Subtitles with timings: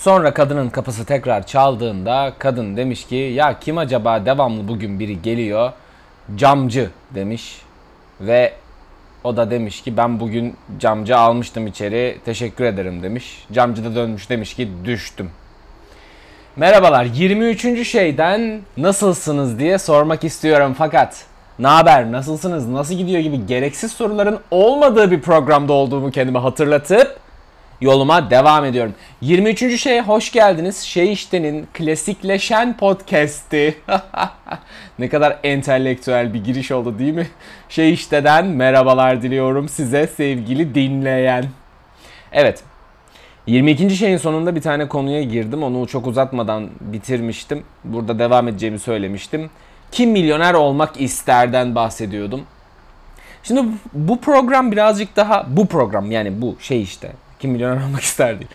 [0.00, 5.72] Sonra kadının kapısı tekrar çaldığında kadın demiş ki ya kim acaba devamlı bugün biri geliyor?
[6.36, 7.62] Camcı demiş
[8.20, 8.52] ve
[9.24, 13.44] o da demiş ki ben bugün camcı almıştım içeri teşekkür ederim demiş.
[13.52, 15.30] Camcı da dönmüş demiş ki düştüm.
[16.56, 17.88] Merhabalar 23.
[17.88, 21.24] şeyden nasılsınız diye sormak istiyorum fakat
[21.58, 27.19] ne haber nasılsınız nasıl gidiyor gibi gereksiz soruların olmadığı bir programda olduğumu kendime hatırlatıp
[27.80, 28.94] yoluma devam ediyorum.
[29.20, 29.80] 23.
[29.80, 30.80] şeye hoş geldiniz.
[30.80, 33.74] Şey iştenin klasikleşen podcast'i.
[34.98, 37.26] ne kadar entelektüel bir giriş oldu değil mi?
[37.68, 41.44] Şey işteden merhabalar diliyorum size sevgili dinleyen.
[42.32, 42.62] Evet.
[43.46, 43.90] 22.
[43.96, 45.62] şeyin sonunda bir tane konuya girdim.
[45.62, 47.64] Onu çok uzatmadan bitirmiştim.
[47.84, 49.50] Burada devam edeceğimi söylemiştim.
[49.92, 52.40] Kim milyoner olmak isterden bahsediyordum.
[53.42, 58.40] Şimdi bu program birazcık daha bu program yani bu şey işte kim milyoner olmak ister
[58.40, 58.50] değil.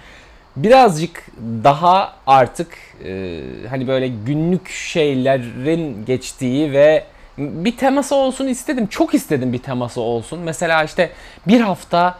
[0.55, 1.25] Birazcık
[1.63, 7.03] daha artık e, hani böyle günlük şeylerin geçtiği ve
[7.37, 8.87] bir teması olsun istedim.
[8.87, 10.39] Çok istedim bir teması olsun.
[10.39, 11.11] Mesela işte
[11.47, 12.17] bir hafta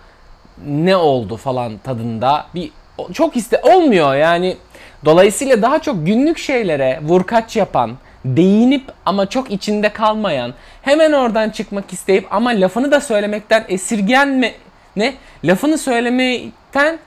[0.67, 2.71] ne oldu falan tadında bir
[3.13, 4.57] çok iste olmuyor yani.
[5.05, 11.93] Dolayısıyla daha çok günlük şeylere vurkaç yapan, değinip ama çok içinde kalmayan, hemen oradan çıkmak
[11.93, 14.53] isteyip ama lafını da söylemekten esirgenme
[14.95, 15.13] ne?
[15.43, 16.99] Lafını söylemekten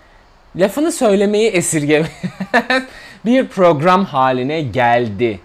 [0.56, 2.08] lafını söylemeyi esirgeme
[3.24, 5.40] bir program haline geldi.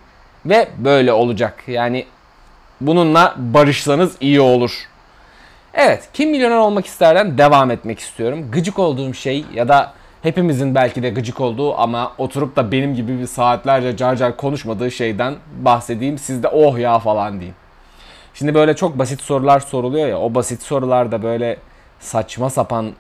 [0.45, 1.64] Ve böyle olacak.
[1.67, 2.05] Yani
[2.81, 4.88] bununla barışsanız iyi olur.
[5.73, 8.52] Evet, kim milyoner olmak isterden devam etmek istiyorum.
[8.52, 13.19] Gıcık olduğum şey ya da hepimizin belki de gıcık olduğu ama oturup da benim gibi
[13.19, 16.17] bir saatlerce car car konuşmadığı şeyden bahsedeyim.
[16.17, 17.53] Siz de oh ya falan deyin.
[18.33, 20.19] Şimdi böyle çok basit sorular soruluyor ya.
[20.19, 21.58] O basit sorularda böyle
[22.04, 22.94] saçma sapan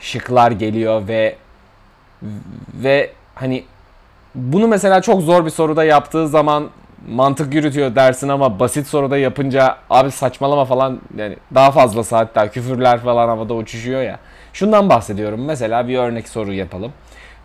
[0.00, 1.36] şıklar geliyor ve
[2.74, 3.64] ve hani
[4.34, 6.70] bunu mesela çok zor bir soruda yaptığı zaman
[7.08, 13.00] mantık yürütüyor dersin ama basit soruda yapınca abi saçmalama falan yani daha fazla saat küfürler
[13.00, 14.18] falan havada uçuşuyor ya.
[14.52, 15.44] Şundan bahsediyorum.
[15.44, 16.92] Mesela bir örnek soru yapalım.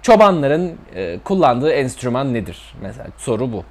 [0.02, 2.74] Çobanların e, kullandığı enstrüman nedir?
[2.82, 3.64] Mesela soru bu.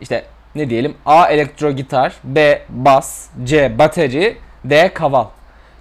[0.00, 0.24] İşte
[0.54, 0.94] ne diyelim?
[1.06, 5.26] A elektro gitar, B bas, C bateri, D kaval.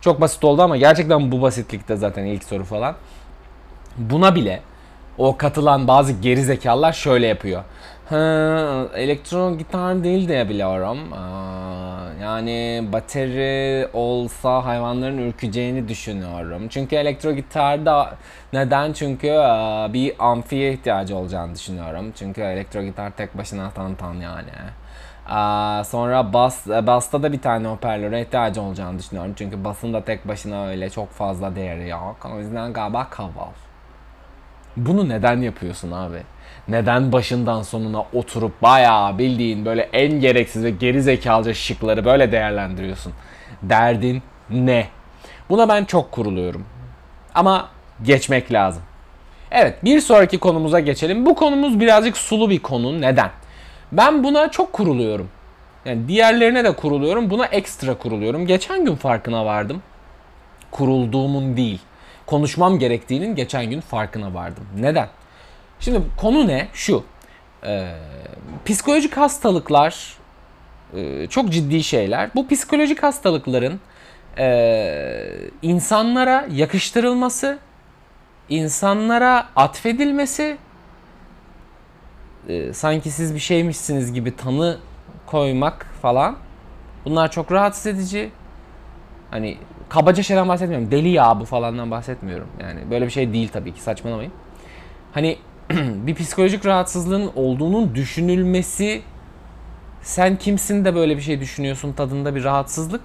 [0.05, 2.95] Çok basit oldu ama gerçekten bu basitlikte zaten ilk soru falan.
[3.97, 4.61] Buna bile
[5.17, 7.63] o katılan bazı geri zekalar şöyle yapıyor.
[8.09, 8.17] Ha,
[8.95, 10.97] elektro gitar değil diye biliyorum.
[12.21, 16.67] Yani bateri olsa hayvanların ürkeceğini düşünüyorum.
[16.69, 18.17] Çünkü elektro gitarda
[18.53, 18.93] neden?
[18.93, 19.27] Çünkü
[19.93, 22.11] bir amfiye ihtiyacı olacağını düşünüyorum.
[22.15, 24.51] Çünkü elektro gitar tek başına tan tan yani.
[25.85, 29.33] Sonra bas, basta da bir tane hoparlöre ihtiyacı olacağını düşünüyorum.
[29.37, 32.29] Çünkü basın da tek başına öyle çok fazla değeri yok.
[32.35, 33.64] O yüzden galiba kaval.
[34.77, 36.17] Bunu neden yapıyorsun abi?
[36.67, 43.13] Neden başından sonuna oturup bayağı bildiğin böyle en gereksiz ve geri zekalıca şıkları böyle değerlendiriyorsun?
[43.61, 44.87] Derdin ne?
[45.49, 46.65] Buna ben çok kuruluyorum.
[47.35, 47.69] Ama
[48.03, 48.83] geçmek lazım.
[49.51, 51.25] Evet bir sonraki konumuza geçelim.
[51.25, 53.01] Bu konumuz birazcık sulu bir konu.
[53.01, 53.29] Neden?
[53.91, 55.29] Ben buna çok kuruluyorum.
[55.85, 57.29] Yani diğerlerine de kuruluyorum.
[57.29, 58.47] Buna ekstra kuruluyorum.
[58.47, 59.81] Geçen gün farkına vardım.
[60.71, 61.81] Kurulduğumun değil.
[62.25, 64.63] Konuşmam gerektiğinin geçen gün farkına vardım.
[64.79, 65.09] Neden?
[65.79, 66.67] Şimdi konu ne?
[66.73, 67.03] Şu.
[67.63, 67.91] Ee,
[68.65, 70.17] psikolojik hastalıklar
[70.93, 72.29] e, çok ciddi şeyler.
[72.35, 73.79] Bu psikolojik hastalıkların
[74.37, 75.31] e,
[75.61, 77.59] insanlara yakıştırılması,
[78.49, 80.57] insanlara atfedilmesi
[82.47, 84.77] e, sanki siz bir şeymişsiniz gibi tanı
[85.25, 86.37] koymak falan.
[87.05, 88.31] Bunlar çok rahatsız edici.
[89.31, 89.57] Hani
[89.95, 90.91] kabaca şeyden bahsetmiyorum.
[90.91, 92.47] Deli ya bu falandan bahsetmiyorum.
[92.61, 94.31] Yani böyle bir şey değil tabii ki saçmalamayın.
[95.13, 95.37] Hani
[96.07, 99.01] bir psikolojik rahatsızlığın olduğunun düşünülmesi
[100.01, 103.01] sen kimsin de böyle bir şey düşünüyorsun tadında bir rahatsızlık.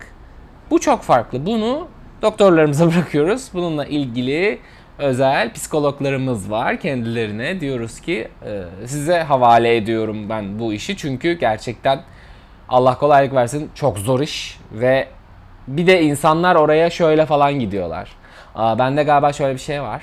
[0.71, 1.47] Bu çok farklı.
[1.47, 1.89] Bunu
[2.23, 3.49] doktorlarımıza bırakıyoruz.
[3.55, 4.59] Bununla ilgili
[4.99, 6.81] özel psikologlarımız var.
[6.81, 10.97] Kendilerine diyoruz ki e, size havale ediyorum ben bu işi.
[10.97, 12.01] Çünkü gerçekten
[12.69, 15.09] Allah kolaylık versin çok zor iş ve
[15.77, 18.09] bir de insanlar oraya şöyle falan gidiyorlar.
[18.55, 20.03] Aa, bende galiba şöyle bir şey var.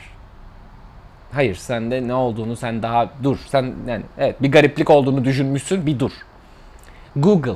[1.33, 3.37] Hayır sende ne olduğunu sen daha dur.
[3.47, 6.11] Sen yani evet bir gariplik olduğunu düşünmüşsün bir dur.
[7.15, 7.55] Google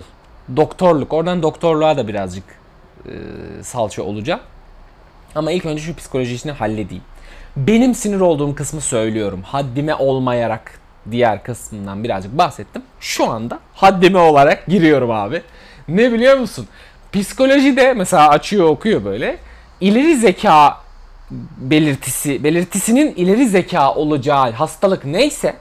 [0.55, 2.43] doktorluk oradan doktorluğa da birazcık
[3.05, 3.11] e,
[3.63, 4.39] salça olacağım.
[5.35, 7.03] Ama ilk önce şu psikoloji işini halledeyim.
[7.55, 9.41] Benim sinir olduğum kısmı söylüyorum.
[9.43, 10.79] Haddime olmayarak
[11.11, 12.81] diğer kısmından birazcık bahsettim.
[12.99, 15.41] Şu anda haddime olarak giriyorum abi.
[15.87, 16.67] Ne biliyor musun?
[17.13, 19.37] Psikolojide mesela açıyor okuyor böyle.
[19.81, 20.77] İleri zeka
[21.57, 25.55] belirtisi, belirtisinin ileri zeka olacağı hastalık neyse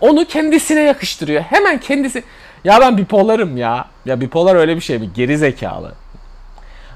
[0.00, 1.42] onu kendisine yakıştırıyor.
[1.42, 2.22] Hemen kendisi
[2.64, 3.84] ya ben bipolarım ya.
[4.06, 5.10] Ya bipolar öyle bir şey mi?
[5.14, 5.92] Geri zekalı.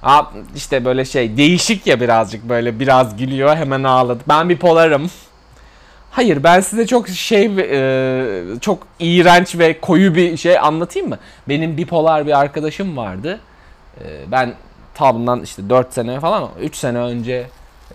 [0.02, 0.22] Aa,
[0.56, 4.22] işte böyle şey değişik ya birazcık böyle biraz gülüyor hemen ağladı.
[4.28, 5.10] Ben bipolarım.
[6.10, 11.18] Hayır ben size çok şey e, çok iğrenç ve koyu bir şey anlatayım mı?
[11.48, 13.40] Benim bipolar bir arkadaşım vardı.
[14.00, 14.54] E, ben
[14.94, 17.46] tam işte 4 sene falan 3 sene önce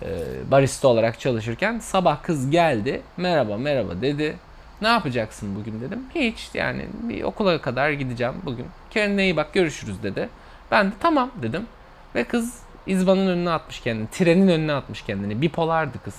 [0.02, 0.06] e,
[0.50, 3.02] barista olarak çalışırken sabah kız geldi.
[3.16, 4.36] Merhaba merhaba dedi.
[4.82, 6.02] Ne yapacaksın bugün dedim.
[6.14, 8.66] Hiç yani bir okula kadar gideceğim bugün.
[8.90, 10.28] Kendine iyi bak görüşürüz dedi.
[10.70, 11.66] Ben de tamam dedim.
[12.14, 14.08] Ve kız izbanın önüne atmış kendini.
[14.10, 15.42] Trenin önüne atmış kendini.
[15.42, 16.14] Bipolardı kız.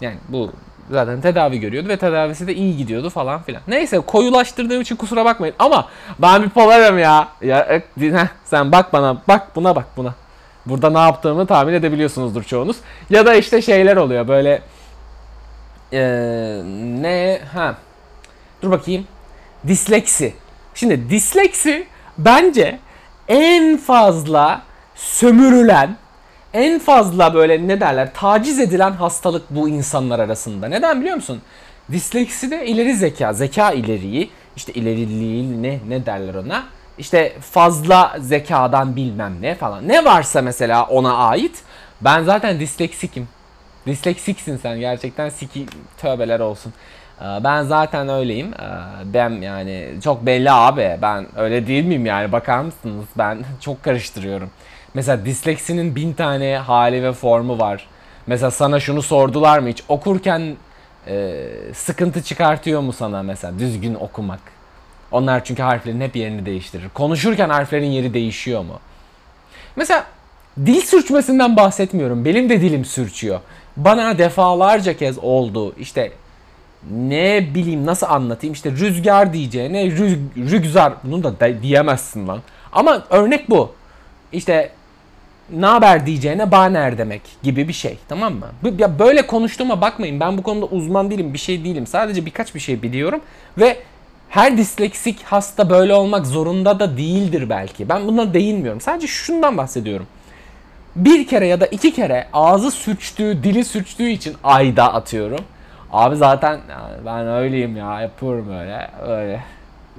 [0.00, 0.52] Yani bu
[0.90, 3.62] zaten tedavi görüyordu ve tedavisi de iyi gidiyordu falan filan.
[3.68, 5.88] Neyse koyulaştırdığım için kusura bakmayın ama
[6.18, 7.28] ben bipolarım ya.
[7.42, 10.14] Ya heh, sen bak bana bak buna bak buna.
[10.66, 12.76] Burada ne yaptığımı tahmin edebiliyorsunuzdur çoğunuz.
[13.10, 14.62] Ya da işte şeyler oluyor böyle
[15.92, 16.60] ee,
[17.00, 17.74] ne ha
[18.62, 19.06] dur bakayım
[19.66, 20.34] disleksi.
[20.74, 21.86] Şimdi disleksi
[22.18, 22.78] bence
[23.28, 24.62] en fazla
[24.94, 25.96] sömürülen,
[26.54, 30.68] en fazla böyle ne derler taciz edilen hastalık bu insanlar arasında.
[30.68, 31.42] Neden biliyor musun?
[31.92, 36.62] Disleksi de ileri zeka, zeka ileriği, işte ileriliği ne ne derler ona?
[36.98, 39.88] İşte fazla zekadan bilmem ne falan.
[39.88, 41.62] Ne varsa mesela ona ait.
[42.00, 43.28] Ben zaten disleksikim.
[43.86, 45.66] Disleksiksin sen gerçekten siki
[45.98, 46.72] tövbeler olsun.
[47.20, 48.54] Ee, ben zaten öyleyim.
[48.54, 48.66] Ee,
[49.04, 50.98] ben yani çok belli abi.
[51.02, 53.04] Ben öyle değil miyim yani bakar mısınız?
[53.18, 54.50] Ben çok karıştırıyorum.
[54.94, 57.86] Mesela disleksinin bin tane hali ve formu var.
[58.26, 59.82] Mesela sana şunu sordular mı hiç?
[59.88, 60.56] Okurken
[61.06, 61.44] e,
[61.74, 64.40] sıkıntı çıkartıyor mu sana mesela düzgün okumak?
[65.12, 66.88] Onlar çünkü harflerin hep yerini değiştirir.
[66.94, 68.80] Konuşurken harflerin yeri değişiyor mu?
[69.76, 70.04] Mesela
[70.66, 72.24] dil sürçmesinden bahsetmiyorum.
[72.24, 73.40] Benim de dilim sürçüyor.
[73.76, 75.74] Bana defalarca kez oldu.
[75.78, 76.12] İşte
[76.90, 82.40] ne bileyim nasıl anlatayım işte rüzgar diyeceğine rüz, rüzgar bunu da de, diyemezsin lan.
[82.72, 83.72] Ama örnek bu.
[84.32, 84.70] İşte
[85.50, 88.46] ne haber diyeceğine baner demek gibi bir şey tamam mı?
[88.78, 92.60] Ya böyle konuştuğuma bakmayın ben bu konuda uzman değilim bir şey değilim sadece birkaç bir
[92.60, 93.20] şey biliyorum
[93.58, 93.76] ve
[94.28, 97.88] her disleksik hasta böyle olmak zorunda da değildir belki.
[97.88, 98.80] Ben buna değinmiyorum.
[98.80, 100.06] Sadece şundan bahsediyorum.
[100.96, 105.40] Bir kere ya da iki kere ağzı sürçtüğü, dili sürçtüğü için ayda atıyorum
[105.94, 106.60] Abi zaten
[107.06, 109.40] ben öyleyim ya yapıyorum öyle öyle.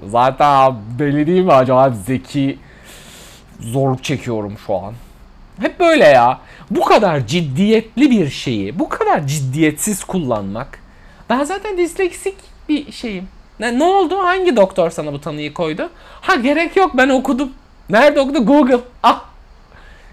[0.06, 2.60] Zaten belli değil mi acaba zeki
[3.60, 4.94] zorluk çekiyorum şu an.
[5.62, 6.40] Hep böyle ya.
[6.72, 10.80] Bu kadar ciddiyetli bir şeyi bu kadar ciddiyetsiz kullanmak.
[11.30, 12.36] Ben zaten disleksik
[12.70, 13.28] bir şeyim.
[13.60, 14.18] Ne, ne oldu?
[14.18, 15.90] Hangi doktor sana bu tanıyı koydu?
[16.22, 17.52] Ha gerek yok ben okudum.
[17.90, 18.46] Nerede okudu?
[18.46, 18.80] Google.
[19.04, 19.26] Ah.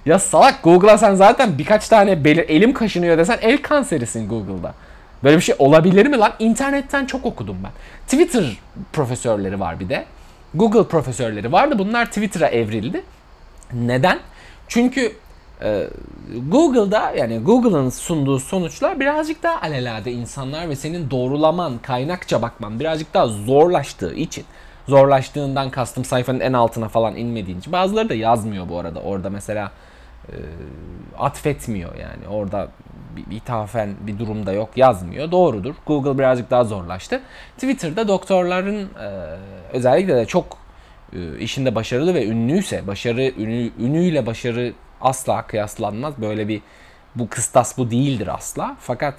[0.06, 4.74] Ya salak Google'a sen zaten birkaç tane belir elim kaşınıyor desen el kanserisin Google'da.
[5.24, 6.32] Böyle bir şey olabilir mi lan?
[6.38, 7.70] İnternetten çok okudum ben.
[8.06, 8.44] Twitter
[8.92, 10.04] profesörleri var bir de.
[10.54, 11.78] Google profesörleri vardı.
[11.78, 13.04] Bunlar Twitter'a evrildi.
[13.72, 14.18] Neden?
[14.68, 15.12] Çünkü
[16.48, 23.14] Google'da yani Google'ın sunduğu sonuçlar birazcık daha alelade insanlar ve senin doğrulaman, kaynakça bakman birazcık
[23.14, 24.44] daha zorlaştığı için
[24.88, 27.72] zorlaştığından kastım sayfanın en altına falan inmediğin için.
[27.72, 29.00] Bazıları da yazmıyor bu arada.
[29.00, 29.72] Orada mesela
[30.28, 30.34] e,
[31.18, 32.28] atfetmiyor yani.
[32.30, 32.68] Orada
[33.16, 35.30] bir ithafen bir durumda yok yazmıyor.
[35.30, 35.74] Doğrudur.
[35.86, 37.20] Google birazcık daha zorlaştı.
[37.54, 39.08] Twitter'da doktorların e,
[39.72, 40.58] özellikle de çok
[41.12, 46.14] e, işinde başarılı ve ünlüyse başarı ünü, ünüyle başarı asla kıyaslanmaz.
[46.18, 46.62] Böyle bir
[47.14, 48.76] bu kıstas bu değildir asla.
[48.80, 49.14] Fakat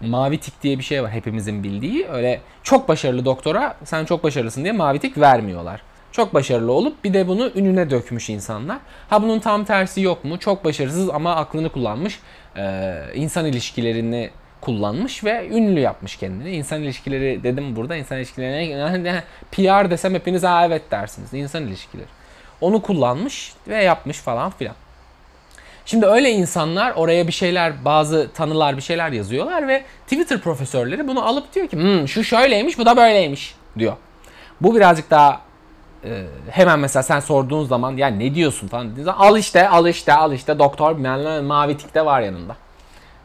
[0.00, 2.08] mavi tik diye bir şey var hepimizin bildiği.
[2.08, 5.82] Öyle çok başarılı doktora sen çok başarılısın diye mavi tik vermiyorlar.
[6.12, 8.78] Çok başarılı olup bir de bunu ününe dökmüş insanlar.
[9.10, 10.38] Ha bunun tam tersi yok mu?
[10.38, 12.20] Çok başarısız ama aklını kullanmış.
[12.56, 16.50] Ee, insan ilişkilerini kullanmış ve ünlü yapmış kendini.
[16.50, 17.96] İnsan ilişkileri dedim burada.
[17.96, 21.34] insan ilişkilerine PR desem hepiniz ha evet dersiniz.
[21.34, 22.06] İnsan ilişkileri.
[22.60, 24.74] Onu kullanmış ve yapmış falan filan.
[25.88, 31.26] Şimdi öyle insanlar oraya bir şeyler, bazı tanılar bir şeyler yazıyorlar ve Twitter profesörleri bunu
[31.26, 33.92] alıp diyor ki hmm, şu şöyleymiş bu da böyleymiş diyor.
[34.60, 35.40] Bu birazcık daha
[36.04, 39.86] e, hemen mesela sen sorduğun zaman ya ne diyorsun falan dediğin zaman al işte al
[39.86, 40.96] işte al işte doktor
[41.40, 42.56] mavi tikte var yanında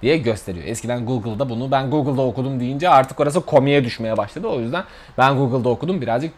[0.02, 0.66] diye gösteriyor.
[0.68, 4.48] Eskiden Google'da bunu ben Google'da okudum deyince artık orası komiye düşmeye başladı.
[4.48, 4.84] O yüzden
[5.18, 6.34] ben Google'da okudum birazcık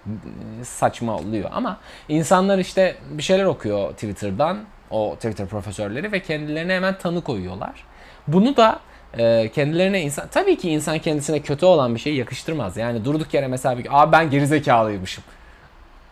[0.61, 1.49] e, saçma oluyor.
[1.53, 1.77] Ama
[2.09, 4.57] insanlar işte bir şeyler okuyor Twitter'dan
[4.89, 7.83] o Twitter profesörleri ve kendilerine hemen tanı koyuyorlar.
[8.27, 8.79] Bunu da
[9.17, 12.77] e, kendilerine insan tabii ki insan kendisine kötü olan bir şeyi yakıştırmaz.
[12.77, 15.23] Yani durduk yere mesela bir abi ben gerizekalıymışım.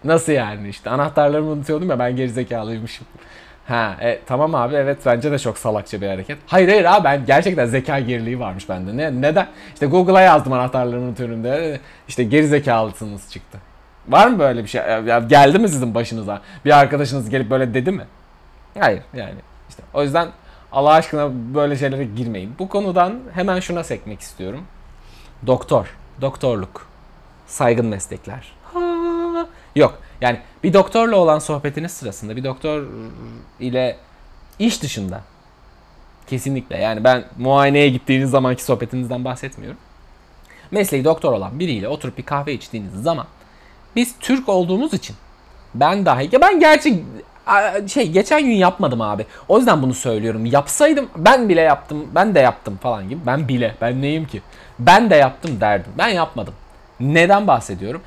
[0.04, 3.08] Nasıl yani işte anahtarlarımı unutuyordum ya ben gerizekalıymışım.
[3.68, 6.38] Ha e, tamam abi evet bence de çok salakça bir hareket.
[6.48, 8.98] Hayır hayır abi ben gerçekten zeka geriliği varmış bende.
[8.98, 9.48] Ne, neden?
[9.74, 11.80] İşte Google'a yazdım anahtarlarının türünde.
[12.08, 13.58] İşte geri zekalısınız çıktı.
[14.08, 14.82] Var mı böyle bir şey?
[14.82, 16.42] Ya geldi mi sizin başınıza?
[16.66, 18.04] Bir arkadaşınız gelip böyle dedi mi?
[18.80, 19.36] Hayır yani
[19.70, 20.30] işte o yüzden
[20.72, 22.56] Allah aşkına böyle şeylere girmeyin.
[22.60, 24.64] Bu konudan hemen şuna sekmek istiyorum.
[25.48, 26.88] Doktor, doktorluk,
[27.48, 28.52] saygın meslekler.
[28.74, 28.80] Ha.
[29.76, 32.84] Yok yani bir doktorla olan sohbetiniz sırasında bir doktor
[33.60, 33.98] ile
[34.60, 35.22] iş dışında
[36.28, 39.80] kesinlikle yani ben muayeneye gittiğiniz zamanki sohbetinizden bahsetmiyorum.
[40.72, 43.28] Mesleği doktor olan biriyle oturup bir kahve içtiğiniz zaman
[43.96, 45.16] biz Türk olduğumuz için
[45.76, 47.04] ben dahi ya ben gerçi
[47.88, 49.26] şey geçen gün yapmadım abi.
[49.48, 50.46] O yüzden bunu söylüyorum.
[50.46, 52.08] Yapsaydım ben bile yaptım.
[52.16, 53.20] Ben de yaptım falan gibi.
[53.26, 53.76] Ben bile.
[53.82, 54.42] Ben neyim ki?
[54.80, 55.92] Ben de yaptım derdim.
[55.98, 56.54] Ben yapmadım.
[57.00, 58.02] Neden bahsediyorum?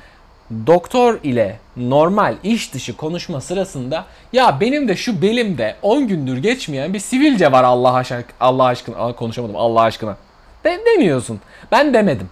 [0.67, 6.93] Doktor ile normal iş dışı konuşma sırasında ya benim de şu belimde 10 gündür geçmeyen
[6.93, 10.17] bir sivilce var Allah aşkına Allah aşkına konuşamadım Allah aşkına.
[10.63, 11.39] De, demiyorsun.
[11.71, 12.29] Ben demedim.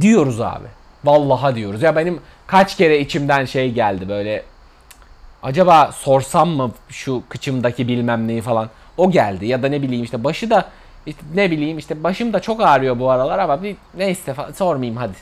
[0.00, 0.66] Diyoruz abi.
[1.04, 1.82] Vallaha diyoruz.
[1.82, 4.42] Ya benim kaç kere içimden şey geldi böyle
[5.42, 8.68] acaba sorsam mı şu kıçımdaki bilmem neyi falan.
[8.96, 10.68] O geldi ya da ne bileyim işte başı da
[11.06, 15.12] işte ne bileyim işte başım da çok ağrıyor bu aralar ama bir neyse sormayayım hadi.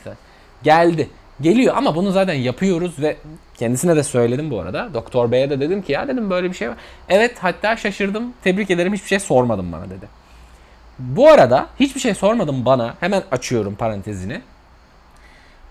[0.63, 1.09] Geldi.
[1.41, 3.17] Geliyor ama bunu zaten yapıyoruz ve
[3.57, 4.93] kendisine de söyledim bu arada.
[4.93, 6.77] Doktor Bey'e de dedim ki ya dedim böyle bir şey var.
[7.09, 8.33] Evet hatta şaşırdım.
[8.43, 10.07] Tebrik ederim hiçbir şey sormadın bana dedi.
[10.99, 12.95] Bu arada hiçbir şey sormadım bana.
[12.99, 14.41] Hemen açıyorum parantezini.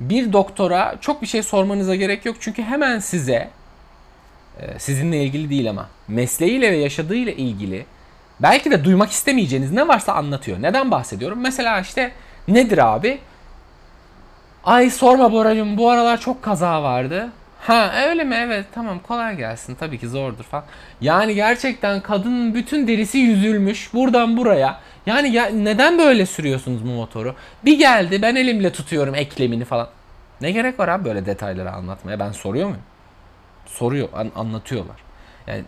[0.01, 2.37] Bir doktora çok bir şey sormanıza gerek yok.
[2.41, 3.51] Çünkü hemen size
[4.79, 7.87] sizinle ilgili değil ama mesleğiyle ve yaşadığıyla ilgili
[8.41, 10.63] belki de duymak istemeyeceğiniz ne varsa anlatıyor.
[10.63, 11.41] Neden bahsediyorum?
[11.41, 12.13] Mesela işte
[12.49, 13.19] nedir abi?
[14.65, 17.29] Ay sorma Boracığım bu aralar çok kaza vardı.
[17.61, 18.35] Ha öyle mi?
[18.39, 19.75] Evet tamam kolay gelsin.
[19.75, 20.65] Tabii ki zordur falan.
[21.01, 24.81] Yani gerçekten kadının bütün derisi yüzülmüş buradan buraya.
[25.07, 27.35] Yani ya, neden böyle sürüyorsunuz bu motoru?
[27.65, 29.89] Bir geldi ben elimle tutuyorum eklemini falan.
[30.41, 32.19] Ne gerek var abi böyle detayları anlatmaya?
[32.19, 32.83] Ben soruyor muyum?
[33.75, 34.97] Soruyor, an- anlatıyorlar.
[35.47, 35.65] Yani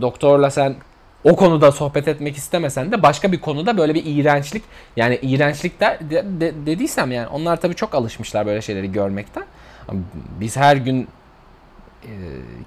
[0.00, 0.74] doktorla sen
[1.24, 4.62] o konuda sohbet etmek istemesen de başka bir konuda böyle bir iğrençlik
[4.96, 9.44] yani iğrençlik de, de- de- dediysem yani onlar tabii çok alışmışlar böyle şeyleri görmekten.
[10.40, 11.08] Biz her gün
[12.02, 12.10] e,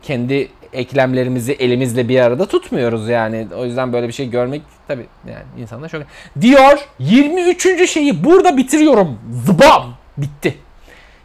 [0.02, 3.48] kendi eklemlerimizi elimizle bir arada tutmuyoruz yani.
[3.56, 6.04] O yüzden böyle bir şey görmek tabii yani insanda çok
[6.42, 7.90] diyor 23.
[7.90, 9.20] şeyi burada bitiriyorum.
[9.46, 10.58] Zıbam bitti.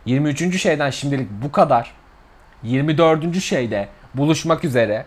[0.06, 0.60] 23.
[0.62, 1.92] şeyden şimdilik bu kadar.
[2.62, 3.40] 24.
[3.40, 5.04] şeyde buluşmak üzere.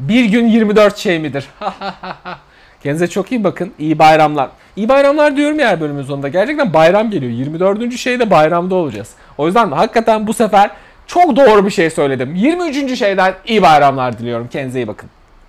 [0.00, 1.48] Bir gün 24 şey midir?
[2.82, 3.72] Kendinize çok iyi bakın.
[3.78, 4.48] İyi bayramlar.
[4.76, 6.28] İyi bayramlar diyorum ya her bölümün sonunda.
[6.28, 7.32] Gerçekten bayram geliyor.
[7.32, 7.98] 24.
[7.98, 9.10] şeyde bayramda olacağız.
[9.38, 10.70] O yüzden hakikaten bu sefer
[11.06, 12.34] çok doğru bir şey söyledim.
[12.34, 12.98] 23.
[12.98, 14.48] şeyden iyi bayramlar diliyorum.
[14.48, 15.10] Kendinize iyi bakın.